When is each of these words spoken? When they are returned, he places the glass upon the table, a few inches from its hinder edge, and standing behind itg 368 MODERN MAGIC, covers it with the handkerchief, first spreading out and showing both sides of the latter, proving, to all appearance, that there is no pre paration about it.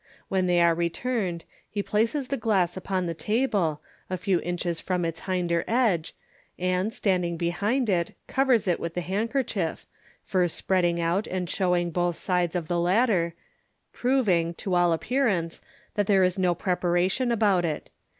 When 0.29 0.47
they 0.47 0.59
are 0.61 0.73
returned, 0.73 1.43
he 1.69 1.83
places 1.83 2.29
the 2.29 2.35
glass 2.35 2.75
upon 2.75 3.05
the 3.05 3.13
table, 3.13 3.81
a 4.09 4.17
few 4.17 4.39
inches 4.39 4.79
from 4.79 5.05
its 5.05 5.19
hinder 5.27 5.63
edge, 5.67 6.15
and 6.57 6.91
standing 6.91 7.37
behind 7.37 7.87
itg 7.87 8.13
368 8.27 8.35
MODERN 8.35 8.47
MAGIC, 8.47 8.47
covers 8.47 8.67
it 8.67 8.79
with 8.79 8.93
the 8.95 9.01
handkerchief, 9.01 9.85
first 10.23 10.55
spreading 10.57 10.99
out 10.99 11.27
and 11.27 11.47
showing 11.47 11.91
both 11.91 12.15
sides 12.15 12.55
of 12.55 12.67
the 12.67 12.79
latter, 12.79 13.35
proving, 13.93 14.55
to 14.55 14.73
all 14.73 14.91
appearance, 14.91 15.61
that 15.93 16.07
there 16.07 16.23
is 16.23 16.39
no 16.39 16.55
pre 16.55 16.73
paration 16.73 17.31
about 17.31 17.63
it. 17.63 17.91